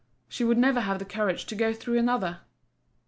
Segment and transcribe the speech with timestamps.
[0.27, 2.39] She would never have the courage to go through another.